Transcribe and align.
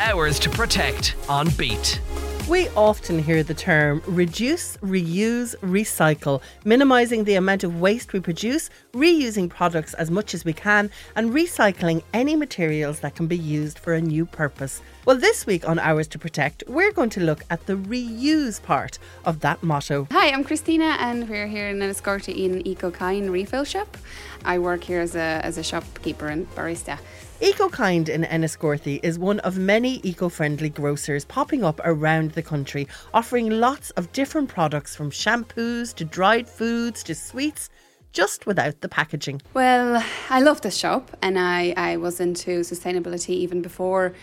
Ours 0.00 0.38
to 0.38 0.48
Protect 0.48 1.16
on 1.28 1.48
Beat. 1.56 2.00
We 2.48 2.68
often 2.70 3.18
hear 3.18 3.42
the 3.42 3.52
term 3.52 4.00
reduce, 4.06 4.76
reuse, 4.76 5.56
recycle, 5.56 6.40
minimising 6.64 7.24
the 7.24 7.34
amount 7.34 7.64
of 7.64 7.80
waste 7.80 8.12
we 8.12 8.20
produce, 8.20 8.70
reusing 8.92 9.50
products 9.50 9.94
as 9.94 10.08
much 10.08 10.34
as 10.34 10.44
we 10.44 10.52
can, 10.52 10.90
and 11.16 11.32
recycling 11.32 12.04
any 12.14 12.36
materials 12.36 13.00
that 13.00 13.16
can 13.16 13.26
be 13.26 13.36
used 13.36 13.80
for 13.80 13.92
a 13.92 14.00
new 14.00 14.24
purpose. 14.24 14.82
Well, 15.04 15.16
this 15.16 15.46
week 15.46 15.68
on 15.68 15.80
Ours 15.80 16.06
to 16.08 16.18
Protect, 16.18 16.62
we're 16.68 16.92
going 16.92 17.10
to 17.10 17.20
look 17.20 17.42
at 17.50 17.66
the 17.66 17.74
reuse 17.74 18.62
part 18.62 19.00
of 19.24 19.40
that 19.40 19.64
motto. 19.64 20.06
Hi, 20.12 20.30
I'm 20.30 20.44
Christina, 20.44 20.96
and 21.00 21.28
we're 21.28 21.48
here 21.48 21.68
in 21.68 21.82
an 21.82 21.90
Enniscorthy 21.90 22.44
in 22.44 22.62
EcoKind 22.62 23.30
Refill 23.30 23.64
Shop. 23.64 23.98
I 24.44 24.60
work 24.60 24.84
here 24.84 25.00
as 25.00 25.16
a, 25.16 25.40
as 25.42 25.58
a 25.58 25.64
shopkeeper 25.64 26.28
and 26.28 26.48
barista. 26.54 27.00
EcoKind 27.40 28.08
in 28.08 28.24
Enniscorthy 28.24 28.98
is 29.04 29.16
one 29.16 29.38
of 29.40 29.56
many 29.56 30.00
eco 30.02 30.28
friendly 30.28 30.68
grocers 30.68 31.24
popping 31.24 31.62
up 31.62 31.80
around 31.84 32.32
the 32.32 32.42
country, 32.42 32.88
offering 33.14 33.48
lots 33.48 33.90
of 33.90 34.10
different 34.12 34.48
products 34.48 34.96
from 34.96 35.12
shampoos 35.12 35.94
to 35.94 36.04
dried 36.04 36.48
foods 36.48 37.04
to 37.04 37.14
sweets, 37.14 37.70
just 38.12 38.44
without 38.44 38.80
the 38.80 38.88
packaging. 38.88 39.40
Well, 39.54 40.04
I 40.28 40.40
love 40.40 40.62
this 40.62 40.76
shop, 40.76 41.16
and 41.22 41.38
I, 41.38 41.74
I 41.76 41.96
was 41.96 42.18
into 42.18 42.62
sustainability 42.62 43.30
even 43.30 43.62
before 43.62 44.14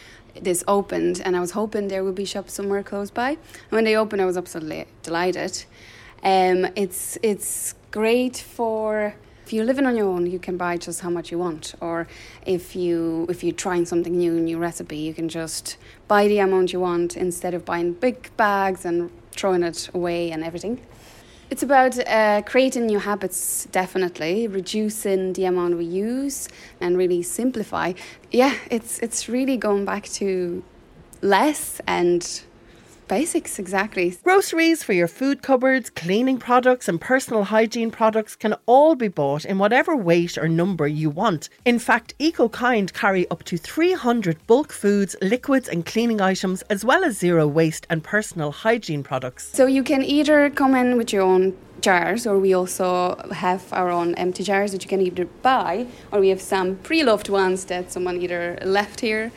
this 0.41 0.65
opened, 0.67 1.21
and 1.23 1.37
I 1.37 1.39
was 1.39 1.51
hoping 1.51 1.87
there 1.87 2.03
would 2.03 2.15
be 2.15 2.25
shops 2.25 2.51
somewhere 2.51 2.83
close 2.83 3.11
by. 3.11 3.29
And 3.29 3.71
when 3.71 3.85
they 3.85 3.95
opened, 3.95 4.21
I 4.21 4.25
was 4.25 4.35
absolutely 4.35 4.87
delighted. 5.03 5.63
Um, 6.21 6.67
it's 6.75 7.17
it's 7.23 7.75
great 7.91 8.35
for 8.35 9.15
if 9.45 9.53
you're 9.53 9.65
living 9.65 9.85
on 9.85 9.95
your 9.95 10.07
own, 10.07 10.25
you 10.25 10.39
can 10.39 10.57
buy 10.57 10.75
just 10.75 11.01
how 11.01 11.09
much 11.11 11.31
you 11.31 11.37
want. 11.37 11.75
Or 11.79 12.07
if 12.47 12.75
you 12.75 13.27
if 13.29 13.43
you're 13.43 13.53
trying 13.53 13.85
something 13.85 14.17
new, 14.17 14.39
new 14.39 14.57
recipe, 14.57 14.97
you 14.97 15.13
can 15.13 15.29
just 15.29 15.77
buy 16.07 16.27
the 16.27 16.39
amount 16.39 16.73
you 16.73 16.79
want 16.79 17.15
instead 17.15 17.53
of 17.53 17.63
buying 17.63 17.93
big 17.93 18.35
bags 18.37 18.85
and 18.85 19.11
throwing 19.31 19.61
it 19.61 19.89
away 19.93 20.31
and 20.31 20.43
everything. 20.43 20.81
It's 21.51 21.61
about 21.61 21.95
uh, 22.07 22.41
creating 22.41 22.87
new 22.87 22.97
habits, 22.97 23.67
definitely 23.71 24.47
reducing 24.47 25.33
the 25.33 25.45
amount 25.45 25.77
we 25.77 25.85
use 25.85 26.49
and 26.81 26.97
really 26.97 27.21
simplify. 27.21 27.93
Yeah, 28.31 28.55
it's 28.71 28.97
it's 28.99 29.29
really 29.29 29.57
going 29.57 29.85
back 29.85 30.05
to 30.19 30.63
less 31.21 31.79
and 31.85 32.41
Basics, 33.07 33.59
exactly. 33.59 34.17
Groceries 34.23 34.83
for 34.83 34.93
your 34.93 35.07
food 35.07 35.43
cupboards, 35.43 35.91
cleaning 35.91 36.39
products, 36.39 36.87
and 36.87 36.99
personal 36.99 37.43
hygiene 37.43 37.91
products 37.91 38.35
can 38.35 38.55
all 38.65 38.95
be 38.95 39.07
bought 39.07 39.45
in 39.45 39.59
whatever 39.59 39.95
weight 39.95 40.39
or 40.39 40.47
number 40.47 40.87
you 40.87 41.11
want. 41.11 41.49
In 41.65 41.77
fact, 41.77 42.17
EcoKind 42.19 42.93
carry 42.93 43.29
up 43.29 43.43
to 43.43 43.57
300 43.57 44.47
bulk 44.47 44.71
foods, 44.73 45.15
liquids, 45.21 45.69
and 45.69 45.85
cleaning 45.85 46.19
items, 46.19 46.63
as 46.63 46.83
well 46.83 47.03
as 47.03 47.19
zero 47.19 47.45
waste 47.45 47.85
and 47.91 48.03
personal 48.03 48.51
hygiene 48.51 49.03
products. 49.03 49.51
So 49.53 49.67
you 49.67 49.83
can 49.83 50.03
either 50.03 50.49
come 50.49 50.73
in 50.73 50.97
with 50.97 51.13
your 51.13 51.21
own 51.21 51.55
jars, 51.81 52.25
or 52.25 52.39
we 52.39 52.55
also 52.55 53.17
have 53.31 53.71
our 53.71 53.91
own 53.91 54.15
empty 54.15 54.43
jars 54.43 54.71
that 54.71 54.83
you 54.83 54.89
can 54.89 55.01
either 55.01 55.25
buy, 55.43 55.85
or 56.11 56.19
we 56.19 56.29
have 56.29 56.41
some 56.41 56.77
pre 56.77 57.03
loved 57.03 57.29
ones 57.29 57.65
that 57.65 57.91
someone 57.91 58.19
either 58.19 58.57
left 58.63 59.01
here 59.01 59.31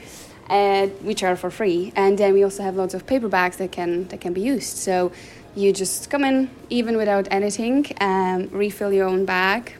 uh, 0.50 0.86
which 1.02 1.22
are 1.22 1.36
for 1.36 1.50
free. 1.50 1.92
And 1.96 2.18
then 2.18 2.32
we 2.34 2.42
also 2.44 2.62
have 2.62 2.77
lots 2.77 2.94
of 2.94 3.06
paper 3.06 3.28
bags 3.28 3.56
that 3.58 3.72
can 3.72 4.08
that 4.08 4.20
can 4.20 4.32
be 4.32 4.41
used. 4.41 4.77
So 4.77 5.12
you 5.55 5.72
just 5.72 6.10
come 6.10 6.24
in 6.24 6.50
even 6.70 6.96
without 6.96 7.28
anything, 7.30 7.86
um, 8.00 8.48
refill 8.52 8.92
your 8.92 9.06
own 9.08 9.24
bag, 9.24 9.74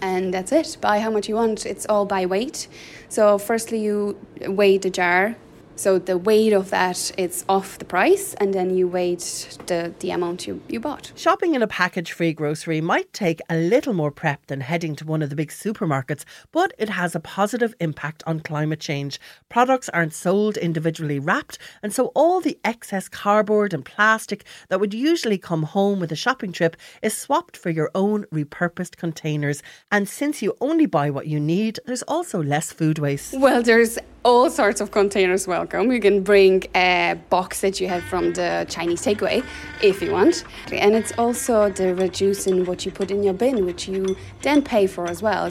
and 0.00 0.32
that's 0.32 0.52
it. 0.52 0.76
Buy 0.80 1.00
how 1.00 1.10
much 1.10 1.28
you 1.28 1.34
want. 1.34 1.66
It's 1.66 1.86
all 1.86 2.04
by 2.04 2.26
weight. 2.26 2.68
So 3.08 3.38
firstly, 3.38 3.80
you 3.80 4.16
weigh 4.46 4.78
the 4.78 4.90
jar 4.90 5.36
so 5.76 5.98
the 5.98 6.18
weight 6.18 6.52
of 6.52 6.70
that 6.70 7.12
it's 7.16 7.44
off 7.48 7.78
the 7.78 7.84
price 7.84 8.34
and 8.34 8.54
then 8.54 8.76
you 8.76 8.86
weight 8.86 9.58
the, 9.66 9.92
the 10.00 10.10
amount 10.10 10.46
you, 10.46 10.60
you 10.68 10.80
bought. 10.80 11.12
Shopping 11.16 11.54
in 11.54 11.62
a 11.62 11.66
package 11.66 12.12
free 12.12 12.32
grocery 12.32 12.80
might 12.80 13.12
take 13.12 13.40
a 13.48 13.56
little 13.56 13.92
more 13.92 14.10
prep 14.10 14.46
than 14.46 14.60
heading 14.60 14.94
to 14.96 15.04
one 15.04 15.22
of 15.22 15.30
the 15.30 15.36
big 15.36 15.50
supermarkets, 15.50 16.24
but 16.50 16.72
it 16.78 16.88
has 16.88 17.14
a 17.14 17.20
positive 17.20 17.74
impact 17.80 18.22
on 18.26 18.40
climate 18.40 18.80
change. 18.80 19.18
Products 19.48 19.88
aren't 19.90 20.14
sold 20.14 20.56
individually 20.56 21.18
wrapped, 21.18 21.58
and 21.82 21.92
so 21.92 22.06
all 22.14 22.40
the 22.40 22.58
excess 22.64 23.08
cardboard 23.08 23.74
and 23.74 23.84
plastic 23.84 24.44
that 24.68 24.80
would 24.80 24.94
usually 24.94 25.38
come 25.38 25.62
home 25.62 26.00
with 26.00 26.12
a 26.12 26.16
shopping 26.16 26.52
trip 26.52 26.76
is 27.02 27.16
swapped 27.16 27.56
for 27.56 27.70
your 27.70 27.90
own 27.94 28.24
repurposed 28.26 28.96
containers. 28.96 29.62
And 29.90 30.08
since 30.08 30.42
you 30.42 30.54
only 30.60 30.86
buy 30.86 31.10
what 31.10 31.26
you 31.26 31.40
need, 31.40 31.80
there's 31.86 32.02
also 32.02 32.42
less 32.42 32.72
food 32.72 32.98
waste. 32.98 33.34
Well, 33.38 33.62
there's 33.62 33.98
all 34.24 34.50
sorts 34.50 34.80
of 34.80 34.90
containers 34.90 35.48
You 35.70 36.00
can 36.00 36.22
bring 36.22 36.64
a 36.74 37.16
box 37.30 37.60
that 37.60 37.80
you 37.80 37.88
have 37.88 38.02
from 38.04 38.32
the 38.32 38.66
Chinese 38.68 39.02
takeaway 39.02 39.44
if 39.82 40.02
you 40.02 40.12
want. 40.12 40.44
And 40.72 40.94
it's 40.94 41.12
also 41.16 41.70
the 41.70 41.94
reducing 41.94 42.64
what 42.64 42.84
you 42.84 42.92
put 42.92 43.10
in 43.10 43.22
your 43.22 43.34
bin, 43.34 43.64
which 43.64 43.88
you 43.88 44.16
then 44.42 44.62
pay 44.62 44.86
for 44.86 45.06
as 45.08 45.22
well. 45.22 45.50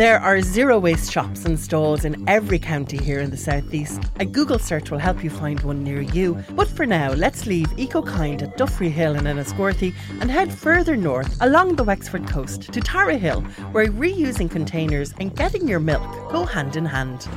There 0.00 0.18
are 0.18 0.40
zero 0.40 0.78
waste 0.78 1.12
shops 1.12 1.44
and 1.44 1.60
stalls 1.60 2.06
in 2.06 2.26
every 2.26 2.58
county 2.58 2.96
here 2.96 3.20
in 3.20 3.28
the 3.28 3.36
southeast. 3.36 4.00
A 4.18 4.24
Google 4.24 4.58
search 4.58 4.90
will 4.90 4.96
help 4.98 5.22
you 5.22 5.28
find 5.28 5.60
one 5.60 5.84
near 5.84 6.00
you. 6.00 6.42
But 6.52 6.68
for 6.68 6.86
now, 6.86 7.12
let's 7.12 7.44
leave 7.44 7.66
EcoKind 7.76 8.40
at 8.40 8.56
Duffrey 8.56 8.88
Hill 8.88 9.14
in 9.16 9.24
Enniscorthy 9.24 9.94
and 10.22 10.30
head 10.30 10.50
further 10.50 10.96
north 10.96 11.36
along 11.42 11.76
the 11.76 11.84
Wexford 11.84 12.26
coast 12.26 12.72
to 12.72 12.80
Tara 12.80 13.18
Hill, 13.18 13.42
where 13.72 13.88
reusing 13.88 14.50
containers 14.50 15.12
and 15.20 15.36
getting 15.36 15.68
your 15.68 15.80
milk 15.80 16.10
go 16.32 16.46
hand 16.46 16.76
in 16.76 16.86
hand. 16.86 17.28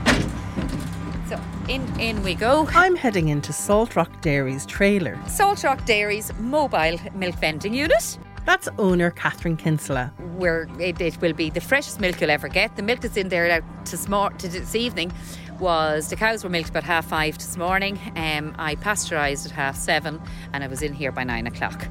So 1.27 1.37
in 1.67 1.85
in 1.99 2.23
we 2.23 2.33
go. 2.33 2.65
I'm 2.69 2.95
heading 2.95 3.27
into 3.27 3.51
Saltrock 3.51 4.21
Dairy's 4.21 4.65
trailer. 4.65 5.17
Saltrock 5.25 5.85
Dairy's 5.85 6.31
mobile 6.39 6.97
milk 7.13 7.35
vending 7.35 7.73
unit. 7.73 8.17
That's 8.45 8.67
owner 8.77 9.11
Catherine 9.11 9.57
Kinsella. 9.57 10.13
Where 10.37 10.67
it, 10.79 10.99
it, 10.99 11.21
will 11.21 11.33
be 11.33 11.49
the 11.49 11.61
freshest 11.61 11.99
milk 11.99 12.19
you'll 12.19 12.31
ever 12.31 12.47
get. 12.47 12.75
The 12.75 12.83
milk 12.83 13.01
that's 13.01 13.17
in 13.17 13.29
there 13.29 13.49
out 13.49 13.85
to, 13.87 13.97
smart, 13.97 14.39
to 14.39 14.47
this 14.47 14.75
evening 14.75 15.13
was 15.59 16.09
the 16.09 16.15
cows 16.15 16.43
were 16.43 16.49
milked 16.49 16.69
about 16.69 16.83
half 16.83 17.05
five 17.05 17.37
this 17.37 17.55
morning. 17.57 17.99
Um, 18.15 18.53
I 18.57 18.75
pasteurised 18.75 19.45
at 19.45 19.51
half 19.51 19.77
seven 19.77 20.21
and 20.51 20.63
I 20.63 20.67
was 20.67 20.81
in 20.81 20.93
here 20.93 21.11
by 21.11 21.23
nine 21.23 21.47
o'clock. 21.47 21.87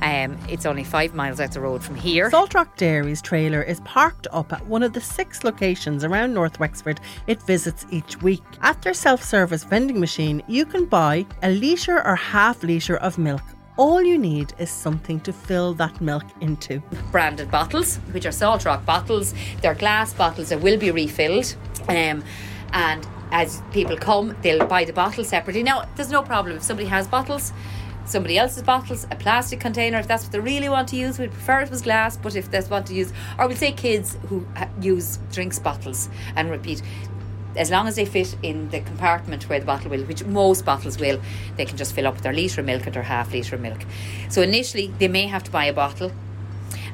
Um, 0.00 0.36
it's 0.48 0.66
only 0.66 0.82
five 0.82 1.14
miles 1.14 1.38
out 1.38 1.52
the 1.52 1.60
road 1.60 1.84
from 1.84 1.94
here. 1.94 2.30
Saltrock 2.30 2.74
Dairy's 2.76 3.22
trailer 3.22 3.62
is 3.62 3.80
parked 3.80 4.26
up 4.32 4.52
at 4.52 4.66
one 4.66 4.82
of 4.82 4.92
the 4.92 5.00
six 5.00 5.44
locations 5.44 6.02
around 6.04 6.34
North 6.34 6.58
Wexford 6.58 7.00
it 7.26 7.40
visits 7.42 7.86
each 7.90 8.20
week. 8.22 8.42
At 8.62 8.82
their 8.82 8.94
self 8.94 9.22
service 9.22 9.62
vending 9.64 10.00
machine, 10.00 10.42
you 10.48 10.64
can 10.64 10.86
buy 10.86 11.26
a 11.42 11.50
litre 11.50 12.04
or 12.04 12.16
half 12.16 12.64
litre 12.64 12.96
of 12.96 13.18
milk 13.18 13.42
all 13.82 14.00
you 14.00 14.16
need 14.16 14.54
is 14.60 14.70
something 14.70 15.18
to 15.18 15.32
fill 15.32 15.74
that 15.74 16.00
milk 16.00 16.22
into. 16.40 16.80
Branded 17.10 17.50
bottles, 17.50 17.96
which 18.12 18.24
are 18.24 18.30
salt 18.30 18.64
rock 18.64 18.86
bottles. 18.86 19.34
They're 19.60 19.74
glass 19.74 20.14
bottles 20.14 20.50
that 20.50 20.60
will 20.60 20.78
be 20.78 20.92
refilled. 20.92 21.56
Um, 21.88 22.22
and 22.72 23.04
as 23.32 23.60
people 23.72 23.96
come, 23.96 24.36
they'll 24.40 24.68
buy 24.68 24.84
the 24.84 24.92
bottle 24.92 25.24
separately. 25.24 25.64
Now, 25.64 25.88
there's 25.96 26.12
no 26.12 26.22
problem 26.22 26.58
if 26.58 26.62
somebody 26.62 26.88
has 26.88 27.08
bottles 27.08 27.52
somebody 28.04 28.36
else's 28.36 28.64
bottles, 28.64 29.06
a 29.12 29.16
plastic 29.16 29.60
container. 29.60 29.96
If 29.98 30.08
that's 30.08 30.24
what 30.24 30.32
they 30.32 30.40
really 30.40 30.68
want 30.68 30.88
to 30.88 30.96
use, 30.96 31.20
we'd 31.20 31.30
prefer 31.30 31.60
it 31.60 31.70
was 31.70 31.82
glass. 31.82 32.16
But 32.16 32.34
if 32.34 32.50
they 32.50 32.60
want 32.68 32.86
to 32.88 32.94
use, 32.94 33.12
or 33.38 33.46
we'll 33.46 33.56
say 33.56 33.70
kids 33.70 34.18
who 34.28 34.44
use 34.80 35.20
drinks 35.30 35.60
bottles 35.60 36.08
and 36.34 36.50
repeat, 36.50 36.82
as 37.56 37.70
long 37.70 37.86
as 37.86 37.96
they 37.96 38.04
fit 38.04 38.36
in 38.42 38.70
the 38.70 38.80
compartment 38.80 39.48
where 39.48 39.60
the 39.60 39.66
bottle 39.66 39.90
will, 39.90 40.04
which 40.04 40.24
most 40.24 40.64
bottles 40.64 40.98
will, 40.98 41.20
they 41.56 41.64
can 41.64 41.76
just 41.76 41.94
fill 41.94 42.06
up 42.06 42.14
with 42.14 42.22
their 42.22 42.32
litre 42.32 42.60
of 42.60 42.66
milk 42.66 42.86
or 42.86 42.90
their 42.90 43.02
half 43.02 43.32
litre 43.32 43.56
of 43.56 43.60
milk. 43.60 43.80
So 44.28 44.42
initially, 44.42 44.88
they 44.98 45.08
may 45.08 45.26
have 45.26 45.44
to 45.44 45.50
buy 45.50 45.66
a 45.66 45.72
bottle 45.72 46.12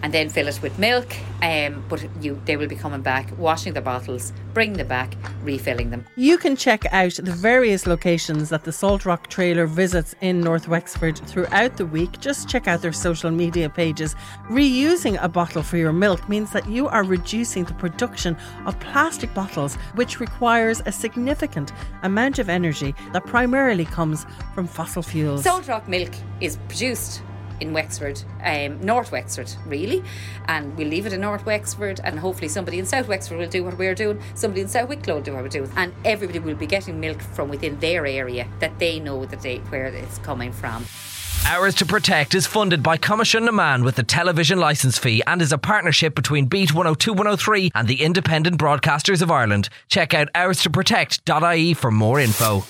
and 0.02 0.12
then 0.12 0.28
fill 0.28 0.48
it 0.48 0.60
with 0.62 0.78
milk. 0.78 1.14
Um, 1.42 1.84
but 1.88 2.04
you, 2.20 2.40
they 2.44 2.56
will 2.56 2.66
be 2.66 2.76
coming 2.76 3.02
back, 3.02 3.36
washing 3.38 3.74
the 3.74 3.80
bottles, 3.80 4.32
bringing 4.54 4.76
them 4.76 4.88
back, 4.88 5.14
refilling 5.42 5.90
them. 5.90 6.04
You 6.16 6.38
can 6.38 6.56
check 6.56 6.84
out 6.92 7.14
the 7.14 7.32
various 7.32 7.86
locations 7.86 8.48
that 8.48 8.64
the 8.64 8.72
Salt 8.72 9.06
Rock 9.06 9.28
trailer 9.28 9.66
visits 9.66 10.14
in 10.20 10.40
North 10.40 10.68
Wexford 10.68 11.18
throughout 11.28 11.76
the 11.76 11.86
week. 11.86 12.20
Just 12.20 12.48
check 12.48 12.66
out 12.66 12.82
their 12.82 12.92
social 12.92 13.30
media 13.30 13.68
pages. 13.68 14.14
Reusing 14.50 15.22
a 15.22 15.28
bottle 15.28 15.62
for 15.62 15.76
your 15.76 15.92
milk 15.92 16.28
means 16.28 16.50
that 16.52 16.68
you 16.68 16.88
are 16.88 17.04
reducing 17.04 17.64
the 17.64 17.74
production 17.74 18.36
of 18.66 18.78
plastic 18.80 19.32
bottles, 19.34 19.76
which 19.94 20.20
requires 20.20 20.82
a 20.86 20.92
significant 20.92 21.72
amount 22.02 22.38
of 22.38 22.48
energy 22.48 22.94
that 23.12 23.26
primarily 23.26 23.84
comes 23.84 24.26
from 24.54 24.66
fossil 24.66 25.02
fuels. 25.02 25.44
Salt 25.44 25.68
Rock 25.68 25.88
milk 25.88 26.10
is 26.40 26.56
produced 26.68 27.22
in 27.60 27.72
Wexford, 27.72 28.22
um, 28.44 28.80
North 28.80 29.12
Wexford, 29.12 29.52
really. 29.66 30.02
And 30.46 30.76
we'll 30.76 30.88
leave 30.88 31.06
it 31.06 31.12
in 31.12 31.20
North 31.20 31.46
Wexford, 31.46 32.00
and 32.04 32.18
hopefully 32.18 32.48
somebody 32.48 32.78
in 32.78 32.86
South 32.86 33.08
Wexford 33.08 33.38
will 33.38 33.48
do 33.48 33.64
what 33.64 33.78
we're 33.78 33.94
doing, 33.94 34.20
somebody 34.34 34.62
in 34.62 34.68
South 34.68 34.88
Wicklow 34.88 35.16
will 35.16 35.22
do 35.22 35.34
what 35.34 35.42
we're 35.42 35.48
doing, 35.48 35.70
and 35.76 35.92
everybody 36.04 36.38
will 36.38 36.54
be 36.54 36.66
getting 36.66 37.00
milk 37.00 37.20
from 37.20 37.48
within 37.48 37.78
their 37.80 38.06
area 38.06 38.48
that 38.60 38.78
they 38.78 39.00
know 39.00 39.24
that 39.26 39.42
they, 39.42 39.58
where 39.58 39.86
it's 39.86 40.18
coming 40.18 40.52
from. 40.52 40.84
Ours 41.46 41.74
to 41.76 41.86
Protect 41.86 42.34
is 42.34 42.46
funded 42.46 42.82
by 42.82 42.98
Coimisiún 42.98 43.44
na 43.44 43.52
Meán 43.52 43.82
with 43.82 43.96
the 43.96 44.02
television 44.02 44.58
licence 44.58 44.98
fee 44.98 45.22
and 45.26 45.40
is 45.40 45.52
a 45.52 45.56
partnership 45.56 46.14
between 46.14 46.46
Beat 46.46 46.74
102 46.74 47.12
103 47.12 47.70
and 47.74 47.88
the 47.88 48.02
Independent 48.02 48.58
Broadcasters 48.58 49.22
of 49.22 49.30
Ireland. 49.30 49.70
Check 49.88 50.12
out 50.12 50.28
ours 50.34 50.62
to 50.62 50.70
protect.ie 50.70 51.74
for 51.74 51.90
more 51.90 52.20
info. 52.20 52.64